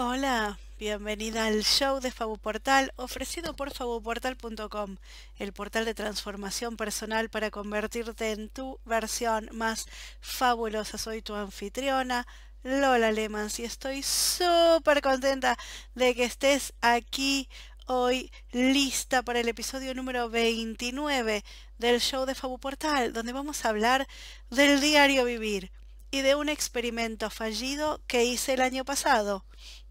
[0.00, 4.96] Hola, bienvenida al show de Fabuportal ofrecido por fabuportal.com,
[5.40, 9.88] el portal de transformación personal para convertirte en tu versión más
[10.20, 10.98] fabulosa.
[10.98, 12.28] Soy tu anfitriona,
[12.62, 15.58] Lola Lemans, y estoy súper contenta
[15.96, 17.48] de que estés aquí
[17.86, 21.42] hoy lista para el episodio número 29
[21.78, 24.06] del show de Fabuportal, donde vamos a hablar
[24.48, 25.72] del diario vivir
[26.10, 29.44] y de un experimento fallido que hice el año pasado.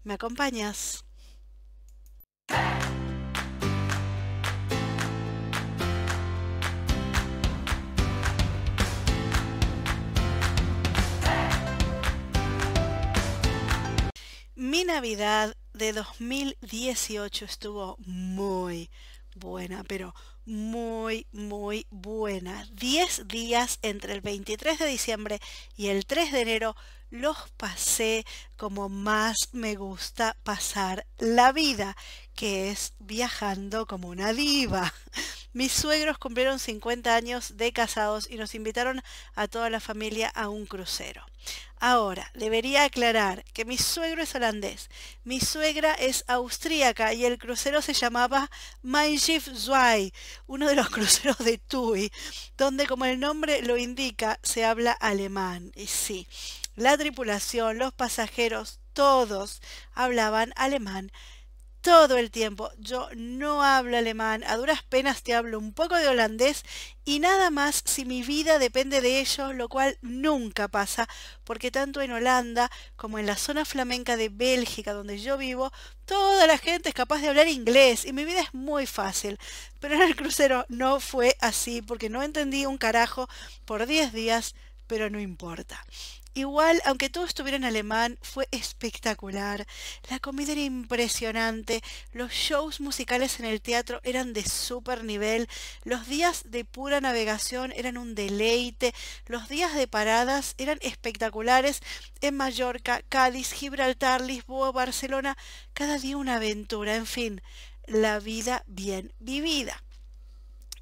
[0.04, 1.04] ¿Me acompañas?
[14.54, 18.90] Mi Navidad de 2018 estuvo muy
[19.34, 20.14] buena, pero
[20.48, 22.66] muy, muy buena.
[22.72, 25.40] 10 días entre el 23 de diciembre
[25.76, 26.76] y el 3 de enero
[27.10, 28.24] los pasé
[28.56, 31.96] como más me gusta pasar la vida,
[32.34, 34.92] que es viajando como una diva.
[35.52, 39.02] Mis suegros cumplieron 50 años de casados y nos invitaron
[39.34, 41.24] a toda la familia a un crucero.
[41.80, 44.90] Ahora, debería aclarar que mi suegro es holandés,
[45.24, 48.50] mi suegra es austríaca y el crucero se llamaba
[48.82, 50.12] Mein Schiff Zwei,
[50.46, 52.12] uno de los cruceros de TUI,
[52.56, 55.72] donde como el nombre lo indica, se habla alemán.
[55.76, 56.26] Y sí,
[56.74, 59.62] la tripulación, los pasajeros, todos
[59.94, 61.12] hablaban alemán
[61.80, 62.70] todo el tiempo.
[62.78, 66.64] Yo no hablo alemán, a duras penas te hablo un poco de holandés
[67.04, 71.08] y nada más si mi vida depende de ellos, lo cual nunca pasa,
[71.44, 75.72] porque tanto en Holanda como en la zona flamenca de Bélgica donde yo vivo,
[76.04, 79.38] toda la gente es capaz de hablar inglés y mi vida es muy fácil.
[79.80, 83.28] Pero en el crucero no fue así porque no entendí un carajo
[83.64, 84.54] por 10 días,
[84.86, 85.84] pero no importa.
[86.38, 89.66] Igual, aunque todo estuviera en alemán, fue espectacular.
[90.08, 95.48] La comida era impresionante, los shows musicales en el teatro eran de súper nivel,
[95.82, 98.94] los días de pura navegación eran un deleite,
[99.26, 101.80] los días de paradas eran espectaculares.
[102.20, 105.36] En Mallorca, Cádiz, Gibraltar, Lisboa, Barcelona,
[105.72, 107.42] cada día una aventura, en fin,
[107.88, 109.82] la vida bien vivida.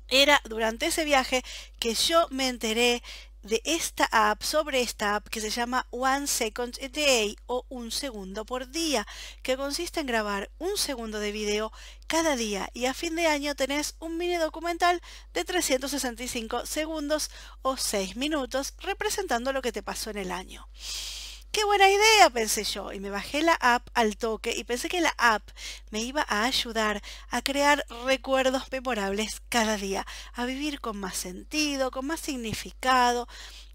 [0.08, 1.42] Era durante ese viaje
[1.78, 3.02] que yo me enteré
[3.46, 7.90] de esta app, sobre esta app que se llama One Second a Day o un
[7.90, 9.06] segundo por día,
[9.42, 11.72] que consiste en grabar un segundo de video
[12.06, 15.00] cada día y a fin de año tenés un mini documental
[15.32, 17.30] de 365 segundos
[17.62, 20.68] o 6 minutos representando lo que te pasó en el año.
[21.50, 25.00] Qué buena idea, pensé yo, y me bajé la app al toque y pensé que
[25.00, 25.42] la app
[25.90, 31.90] me iba a ayudar a crear recuerdos memorables cada día, a vivir con más sentido,
[31.90, 33.26] con más significado,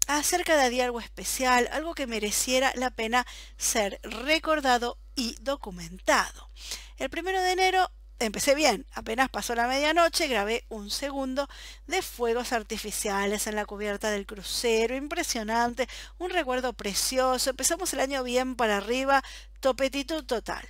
[0.06, 6.50] a hacer cada día algo especial, algo que mereciera la pena ser recordado y documentado.
[6.98, 7.90] El primero de enero
[8.24, 8.86] empecé bien.
[8.92, 11.48] Apenas pasó la medianoche, grabé un segundo
[11.86, 14.96] de fuegos artificiales en la cubierta del crucero.
[14.96, 15.88] Impresionante,
[16.18, 17.50] un recuerdo precioso.
[17.50, 19.22] Empezamos el año bien para arriba,
[19.60, 20.66] topetitud total.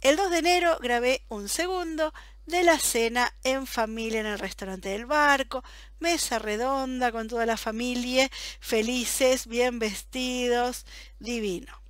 [0.00, 2.12] El 2 de enero grabé un segundo
[2.46, 5.64] de la cena en familia en el restaurante del barco,
[5.98, 10.84] mesa redonda con toda la familia, felices, bien vestidos,
[11.18, 11.80] divino.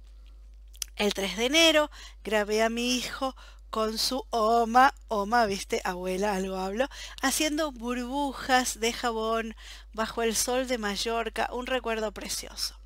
[0.97, 1.91] El 3 de enero
[2.23, 3.35] grabé a mi hijo
[3.75, 6.87] con su oma, oma, viste, abuela, algo hablo,
[7.21, 9.57] haciendo burbujas de jabón
[9.93, 12.79] bajo el sol de Mallorca, un recuerdo precioso.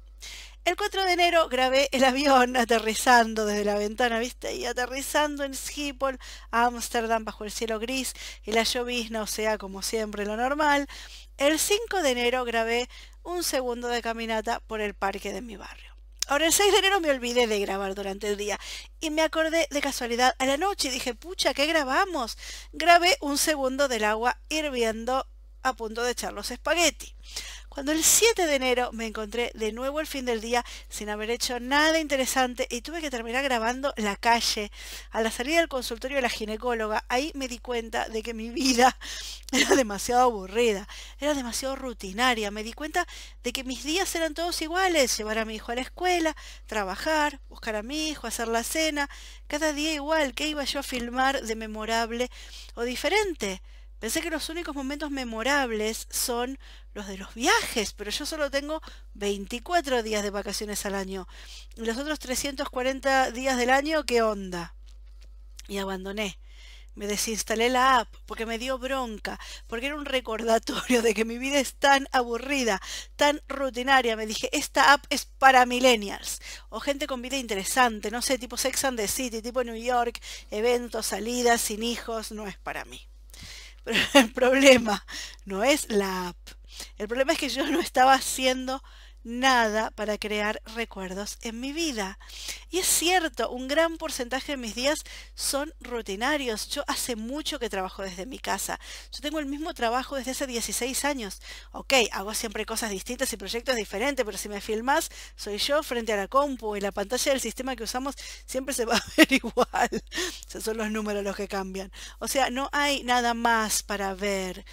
[0.65, 5.55] El 4 de enero grabé el avión aterrizando desde la ventana, viste, y aterrizando en
[5.55, 6.19] Schiphol,
[6.53, 10.87] Ámsterdam, bajo el cielo gris y la llovizna, o sea, como siempre, lo normal.
[11.37, 12.89] El 5 de enero grabé
[13.23, 15.98] un segundo de caminata por el parque de mi barrio.
[16.29, 18.59] Ahora el 6 de enero me olvidé de grabar durante el día
[19.01, 22.37] y me acordé de casualidad a la noche y dije, pucha, ¿qué grabamos?
[22.73, 25.27] Grabé un segundo del agua hirviendo
[25.63, 27.15] a punto de echar los espagueti.
[27.79, 31.31] Cuando el 7 de enero me encontré de nuevo el fin del día sin haber
[31.31, 34.73] hecho nada interesante y tuve que terminar grabando la calle.
[35.13, 38.51] A la salida del consultorio de la ginecóloga, ahí me di cuenta de que mi
[38.51, 38.99] vida
[39.53, 40.89] era demasiado aburrida,
[41.21, 42.51] era demasiado rutinaria.
[42.51, 43.07] Me di cuenta
[43.45, 46.35] de que mis días eran todos iguales, llevar a mi hijo a la escuela,
[46.67, 49.09] trabajar, buscar a mi hijo, hacer la cena,
[49.47, 50.35] cada día igual.
[50.35, 52.29] ¿Qué iba yo a filmar de memorable
[52.75, 53.63] o diferente?
[54.01, 56.59] Pensé que los únicos momentos memorables son
[56.95, 58.81] los de los viajes, pero yo solo tengo
[59.15, 61.27] 24 días de vacaciones al año.
[61.77, 64.75] Y los otros 340 días del año, ¿qué onda?
[65.67, 66.39] Y abandoné.
[66.95, 71.39] me desinstalé la app porque me dio bronca, porque era un recordatorio de que mi
[71.39, 72.81] vida es tan aburrida,
[73.17, 74.17] tan rutinaria.
[74.17, 76.41] Me dije, esta app es para millennials
[76.71, 80.21] o gente con vida interesante, no sé, tipo Sex and the City, tipo New York,
[80.51, 83.09] eventos, salidas, sin hijos, no es para mí.
[84.15, 85.05] El problema
[85.45, 86.37] no es la app.
[86.97, 88.83] El problema es que yo no estaba haciendo
[89.25, 92.19] nada para crear recuerdos en mi vida.
[92.71, 95.01] Y es cierto, un gran porcentaje de mis días
[95.35, 96.69] son rutinarios.
[96.69, 98.79] Yo hace mucho que trabajo desde mi casa.
[99.13, 101.41] Yo tengo el mismo trabajo desde hace 16 años.
[101.73, 106.13] Ok, hago siempre cosas distintas y proyectos diferentes, pero si me filmas, soy yo frente
[106.13, 108.15] a la compu y la pantalla del sistema que usamos
[108.47, 110.03] siempre se va a ver igual.
[110.63, 111.93] Son los números los que cambian.
[112.19, 114.65] O sea, no hay nada más para ver.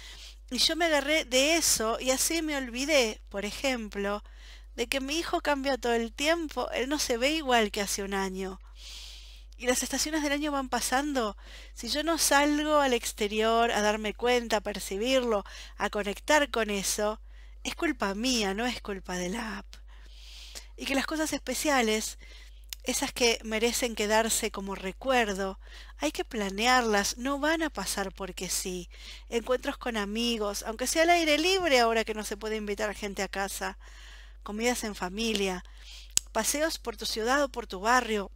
[0.50, 4.22] Y yo me agarré de eso y así me olvidé, por ejemplo,
[4.76, 8.02] de que mi hijo cambia todo el tiempo, él no se ve igual que hace
[8.02, 8.60] un año.
[9.56, 11.36] Y las estaciones del año van pasando.
[11.72, 15.44] Si yo no salgo al exterior a darme cuenta, a percibirlo,
[15.78, 17.22] a conectar con eso,
[17.64, 19.66] es culpa mía, no es culpa de la app.
[20.76, 22.18] Y que las cosas especiales,
[22.82, 25.58] esas que merecen quedarse como recuerdo,
[25.96, 28.90] hay que planearlas, no van a pasar porque sí.
[29.30, 33.22] Encuentros con amigos, aunque sea al aire libre ahora que no se puede invitar gente
[33.22, 33.78] a casa
[34.46, 35.64] comidas en familia,
[36.30, 38.30] paseos por tu ciudad o por tu barrio,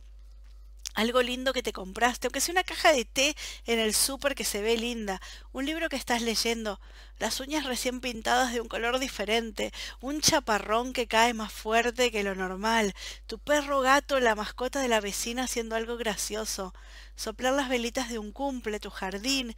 [0.94, 4.42] algo lindo que te compraste, aunque sea una caja de té en el súper que
[4.42, 5.20] se ve linda,
[5.52, 6.80] un libro que estás leyendo,
[7.20, 12.24] las uñas recién pintadas de un color diferente, un chaparrón que cae más fuerte que
[12.24, 12.92] lo normal,
[13.28, 16.74] tu perro gato, la mascota de la vecina haciendo algo gracioso,
[17.14, 19.54] soplar las velitas de un cumple, tu jardín,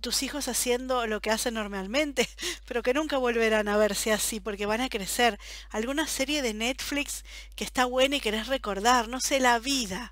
[0.00, 2.28] tus hijos haciendo lo que hacen normalmente,
[2.66, 5.38] pero que nunca volverán a verse así porque van a crecer.
[5.70, 7.24] Alguna serie de Netflix
[7.54, 10.10] que está buena y querés recordar, no sé, la vida.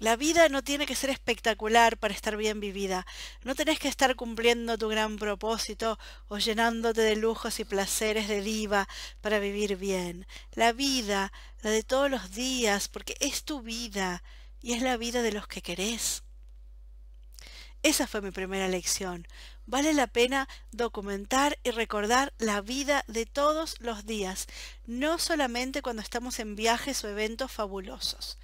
[0.00, 3.04] La vida no tiene que ser espectacular para estar bien vivida.
[3.42, 5.98] No tenés que estar cumpliendo tu gran propósito
[6.28, 8.88] o llenándote de lujos y placeres de diva
[9.20, 10.26] para vivir bien.
[10.52, 11.32] La vida,
[11.62, 14.22] la de todos los días, porque es tu vida
[14.62, 16.22] y es la vida de los que querés.
[17.82, 19.26] Esa fue mi primera lección.
[19.66, 24.46] Vale la pena documentar y recordar la vida de todos los días,
[24.86, 28.38] no solamente cuando estamos en viajes o eventos fabulosos.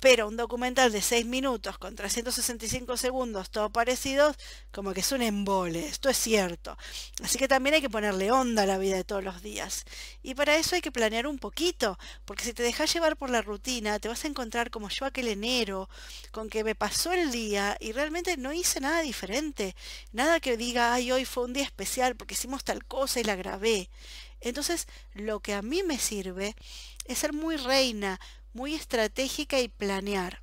[0.00, 4.36] Pero un documental de 6 minutos con 365 segundos, todo parecidos,
[4.70, 6.76] como que es un embole, esto es cierto.
[7.22, 9.84] Así que también hay que ponerle onda a la vida de todos los días.
[10.22, 13.42] Y para eso hay que planear un poquito, porque si te dejas llevar por la
[13.42, 15.88] rutina, te vas a encontrar como yo aquel enero,
[16.30, 19.74] con que me pasó el día y realmente no hice nada diferente.
[20.12, 23.36] Nada que diga, ay, hoy fue un día especial porque hicimos tal cosa y la
[23.36, 23.88] grabé.
[24.40, 26.54] Entonces, lo que a mí me sirve
[27.06, 28.20] es ser muy reina,
[28.56, 30.40] muy estratégica y planear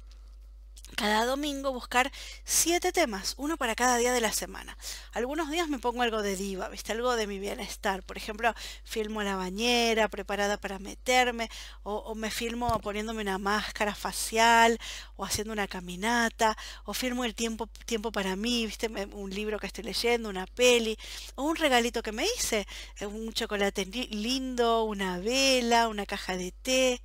[0.95, 2.11] cada domingo buscar
[2.43, 4.77] siete temas, uno para cada día de la semana.
[5.13, 6.91] Algunos días me pongo algo de diva, ¿viste?
[6.91, 8.03] Algo de mi bienestar.
[8.03, 11.49] Por ejemplo, filmo la bañera preparada para meterme,
[11.81, 14.77] o, me filmo poniéndome una máscara facial,
[15.15, 16.55] o haciendo una caminata,
[16.85, 18.87] o filmo el tiempo, tiempo para mí, ¿viste?
[19.13, 20.97] Un libro que estoy leyendo, una peli,
[21.35, 22.67] o un regalito que me hice,
[23.01, 27.01] un chocolate lindo, una vela, una caja de té.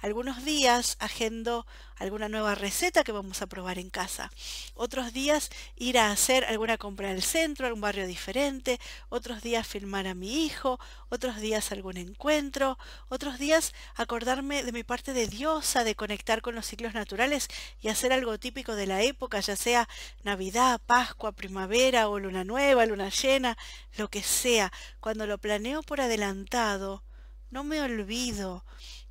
[0.00, 1.66] Algunos días agendo
[1.96, 4.30] alguna nueva receta que vamos a probar en casa.
[4.74, 8.78] Otros días ir a hacer alguna compra al centro, algún barrio diferente.
[9.08, 10.78] Otros días filmar a mi hijo.
[11.08, 12.78] Otros días algún encuentro.
[13.08, 17.48] Otros días acordarme de mi parte de diosa, de conectar con los ciclos naturales
[17.80, 19.88] y hacer algo típico de la época, ya sea
[20.22, 23.58] Navidad, Pascua, primavera o luna nueva, luna llena,
[23.96, 24.72] lo que sea.
[25.00, 27.02] Cuando lo planeo por adelantado,
[27.50, 28.64] no me olvido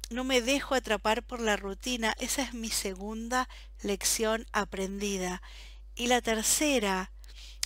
[0.09, 2.15] no me dejo atrapar por la rutina.
[2.19, 3.49] Esa es mi segunda
[3.81, 5.41] lección aprendida.
[5.95, 7.11] Y la tercera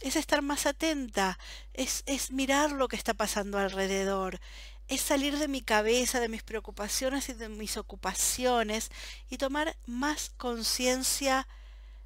[0.01, 1.37] es estar más atenta,
[1.73, 4.39] es, es mirar lo que está pasando alrededor,
[4.87, 8.89] es salir de mi cabeza, de mis preocupaciones y de mis ocupaciones
[9.29, 11.47] y tomar más conciencia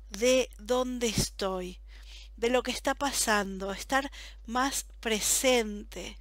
[0.09, 1.79] de dónde estoy,
[2.35, 4.11] de lo que está pasando, estar
[4.45, 6.17] más presente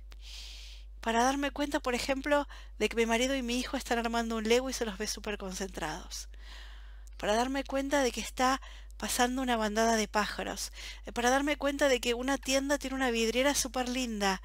[1.05, 4.49] para darme cuenta, por ejemplo, de que mi marido y mi hijo están armando un
[4.49, 6.31] Lego y se los ve súper concentrados.
[7.19, 8.63] Para darme cuenta de que está
[8.97, 10.73] pasando una bandada de pájaros.
[11.05, 14.41] Eh, para darme cuenta de que una tienda tiene una vidriera súper linda.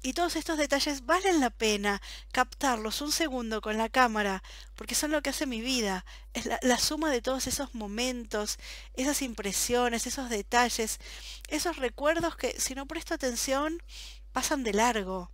[0.00, 4.44] Y todos estos detalles valen la pena captarlos un segundo con la cámara,
[4.76, 6.04] porque son lo que hace mi vida.
[6.34, 8.58] Es la, la, suma de todos esos momentos,
[8.94, 11.00] esas impresiones, esos detalles,
[11.48, 13.82] esos recuerdos que si no presto atención
[14.30, 15.32] pasan de largo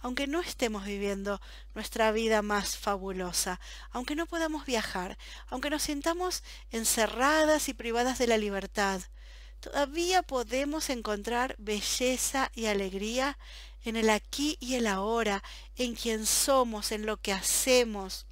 [0.00, 1.40] aunque no estemos viviendo
[1.74, 3.60] nuestra vida más fabulosa,
[3.90, 9.00] aunque no podamos viajar, aunque nos sintamos encerradas y privadas de la libertad,
[9.60, 13.38] todavía podemos encontrar belleza y alegría
[13.84, 15.42] en el aquí y el ahora,
[15.76, 18.26] en quien somos, en lo que hacemos.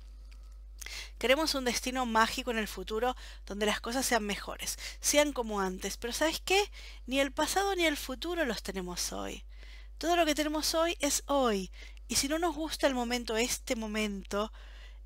[1.18, 3.16] Queremos un destino mágico en el futuro
[3.46, 6.70] donde las cosas sean mejores, sean como antes, pero ¿sabes qué?
[7.06, 9.44] Ni el pasado ni el futuro los tenemos hoy.
[9.98, 11.70] Todo lo que tenemos hoy es hoy.
[12.08, 14.52] Y si no nos gusta el momento, este momento,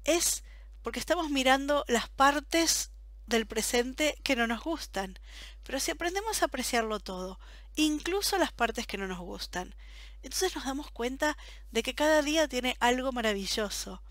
[0.05, 0.43] es
[0.83, 2.91] porque estamos mirando las partes
[3.27, 5.19] del presente que no nos gustan.
[5.63, 7.39] Pero si aprendemos a apreciarlo todo,
[7.77, 9.75] incluso las partes que no nos gustan,
[10.23, 11.39] entonces nos damos cuenta
[11.71, 14.03] de que cada día tiene algo maravilloso,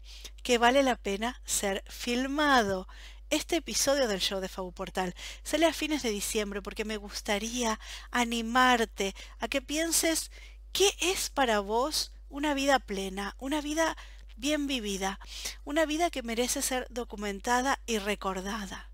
[0.41, 2.87] que vale la pena ser filmado.
[3.29, 7.79] Este episodio del show de Fabu Portal sale a fines de diciembre porque me gustaría
[8.09, 10.31] animarte a que pienses
[10.71, 13.97] ¿Qué es para vos una vida plena, una vida
[14.37, 15.19] bien vivida,
[15.65, 18.91] una vida que merece ser documentada y recordada?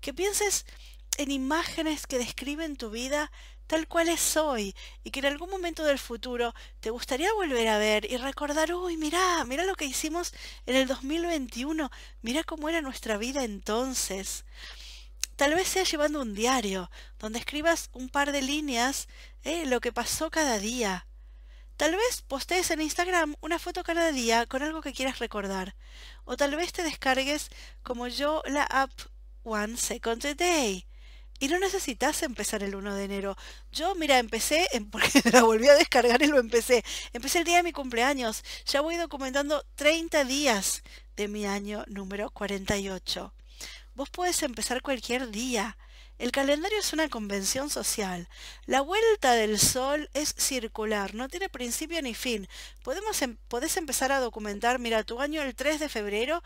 [0.00, 0.66] Que pienses
[1.16, 3.30] en imágenes que describen tu vida
[3.66, 7.78] tal cual es hoy y que en algún momento del futuro te gustaría volver a
[7.78, 10.32] ver y recordar, uy, mirá, mirá lo que hicimos
[10.66, 11.90] en el 2021,
[12.22, 14.44] mirá cómo era nuestra vida entonces.
[15.36, 19.06] Tal vez sea llevando un diario, donde escribas un par de líneas,
[19.44, 21.06] eh, lo que pasó cada día.
[21.76, 25.76] Tal vez postees en Instagram una foto cada día con algo que quieras recordar.
[26.24, 27.50] O tal vez te descargues,
[27.82, 28.90] como yo, la app
[29.42, 30.86] One Second a Day.
[31.38, 33.36] Y no necesitas empezar el 1 de enero.
[33.70, 36.82] Yo, mira, empecé, porque la volví a descargar y lo empecé.
[37.12, 38.42] Empecé el día de mi cumpleaños.
[38.64, 40.82] Ya voy documentando 30 días
[41.14, 43.35] de mi año número 48.
[43.96, 45.78] Vos puedes empezar cualquier día.
[46.18, 48.28] El calendario es una convención social.
[48.66, 52.46] La vuelta del sol es circular, no tiene principio ni fin.
[52.84, 56.42] Podemos em, podés empezar a documentar, mira, tu año el 3 de febrero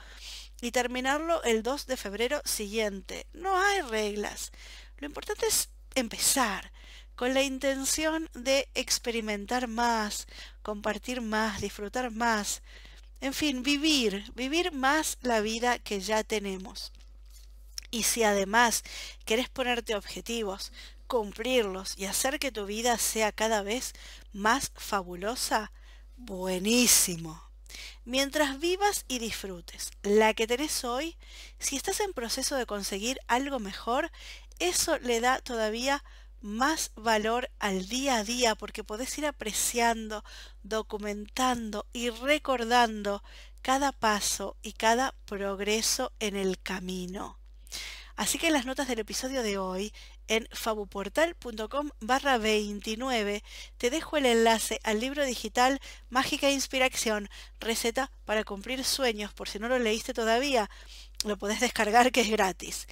[0.60, 3.26] y terminarlo el 2 de febrero siguiente.
[3.32, 4.52] No hay reglas.
[4.98, 6.70] Lo importante es empezar
[7.16, 10.28] con la intención de experimentar más,
[10.62, 12.62] compartir más, disfrutar más.
[13.20, 16.92] En fin, vivir, vivir más la vida que ya tenemos.
[17.90, 18.82] Y si además
[19.24, 20.72] querés ponerte objetivos,
[21.06, 23.94] cumplirlos y hacer que tu vida sea cada vez
[24.32, 25.72] más fabulosa,
[26.16, 27.42] buenísimo.
[28.04, 31.16] Mientras vivas y disfrutes la que tenés hoy,
[31.58, 34.10] si estás en proceso de conseguir algo mejor,
[34.58, 36.04] eso le da todavía
[36.40, 40.24] más valor al día a día porque podés ir apreciando,
[40.62, 43.22] documentando y recordando
[43.62, 47.39] cada paso y cada progreso en el camino.
[48.20, 49.94] Así que en las notas del episodio de hoy,
[50.28, 53.42] en fabuportal.com barra 29,
[53.78, 59.58] te dejo el enlace al libro digital Mágica Inspiración, receta para cumplir sueños, por si
[59.58, 60.68] no lo leíste todavía,
[61.24, 62.88] lo podés descargar que es gratis.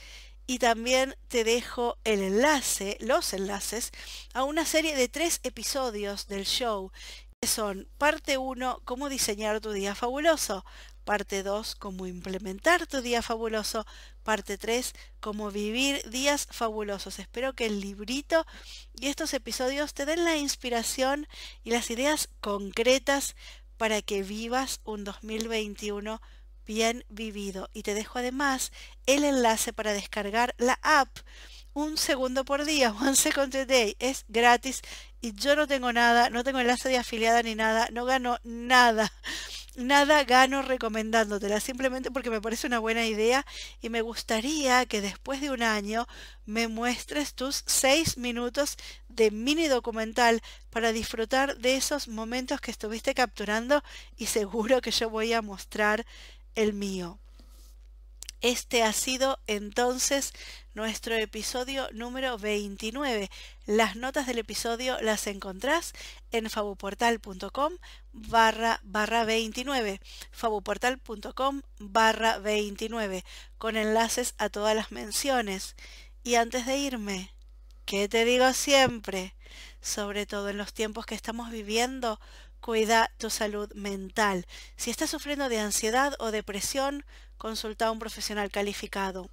[0.47, 3.91] Y también te dejo el enlace, los enlaces,
[4.33, 6.91] a una serie de tres episodios del show
[7.39, 10.65] que son parte 1, cómo diseñar tu día fabuloso,
[11.09, 13.87] Parte 2, cómo implementar tu día fabuloso.
[14.25, 17.19] Parte 3, cómo vivir días fabulosos.
[17.19, 18.45] Espero que el librito
[18.93, 21.27] y estos episodios te den la inspiración
[21.65, 23.37] y las ideas concretas
[23.79, 26.21] para que vivas un 2021
[26.67, 27.71] bien vivido.
[27.73, 28.71] Y te dejo además
[29.07, 31.09] el enlace para descargar la app
[31.73, 34.83] un segundo por día, one second a day, es gratis
[35.23, 39.11] y yo no tengo nada, no tengo enlace de afiliada ni nada, no gano nada
[39.79, 43.47] nada gano recomendándotela, simplemente porque me parece una buena idea
[43.81, 46.07] y me gustaría que después de un año
[46.47, 48.77] me muestres tus seis minutos
[49.09, 53.83] de mini documental para disfrutar de esos momentos que estuviste capturando
[54.17, 56.05] y seguro que yo voy a mostrar
[56.55, 57.19] el mío.
[58.40, 60.33] Este ha sido entonces
[60.73, 63.30] nuestro episodio número 29.
[63.66, 65.92] Las notas del episodio las encontrás
[66.30, 67.73] en fabuportal.com
[68.12, 70.00] barra barra 29.
[70.30, 73.25] fabuportal.com barra 29
[73.59, 75.75] con enlaces a todas las menciones.
[76.23, 77.35] Y antes de irme,
[77.87, 79.35] ¿qué te digo siempre?
[79.80, 82.21] Sobre todo en los tiempos que estamos viviendo,
[82.61, 84.47] cuida tu salud mental.
[84.76, 87.04] Si estás sufriendo de ansiedad o depresión,
[87.38, 89.30] consulta a un profesional calificado.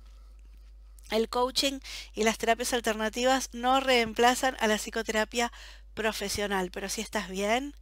[1.11, 1.79] El coaching
[2.13, 5.51] y las terapias alternativas no reemplazan a la psicoterapia
[5.95, 7.73] profesional, pero si estás bien,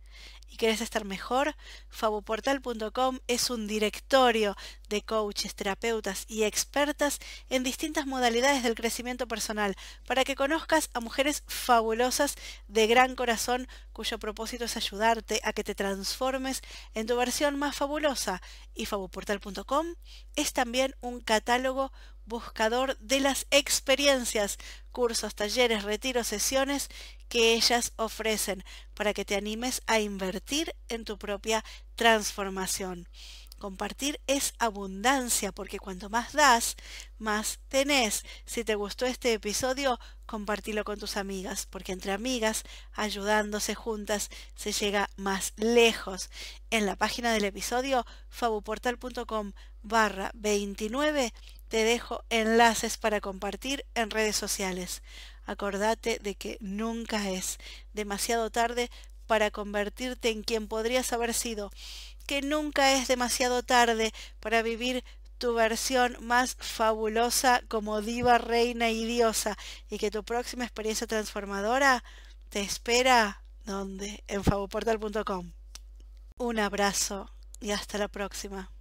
[0.54, 1.56] y querés estar mejor,
[1.90, 4.56] fabuportal.com es un directorio
[4.88, 7.18] de coaches, terapeutas y expertas
[7.50, 12.36] en distintas modalidades del crecimiento personal para que conozcas a mujeres fabulosas
[12.68, 16.62] de gran corazón cuyo propósito es ayudarte a que te transformes
[16.94, 18.40] en tu versión más fabulosa.
[18.76, 19.96] Y fabuportal.com
[20.36, 21.92] es también un catálogo
[22.26, 24.58] buscador de las experiencias,
[24.92, 26.90] cursos, talleres, retiros, sesiones
[27.34, 28.64] que ellas ofrecen
[28.94, 33.10] para que te animes a invertir en tu propia transformación.
[33.58, 36.76] Compartir es abundancia porque cuanto más das,
[37.18, 38.24] más tenés.
[38.46, 44.72] Si te gustó este episodio, compartilo con tus amigas, porque entre amigas, ayudándose juntas, se
[44.72, 46.30] llega más lejos.
[46.70, 51.34] En la página del episodio, fabuportal.com barra 29,
[51.68, 55.02] te dejo enlaces para compartir en redes sociales.
[55.46, 57.60] Acordate de que nunca es
[57.94, 58.90] demasiado tarde
[59.28, 61.72] para convertirte en quien podrías haber sido,
[62.28, 65.04] que nunca es demasiado tarde para vivir
[65.38, 69.58] tu versión más fabulosa como diva, reina y diosa,
[69.90, 72.04] y que tu próxima experiencia transformadora
[72.50, 75.52] te espera donde en fabuportal.com.
[76.38, 78.73] Un abrazo y hasta la próxima.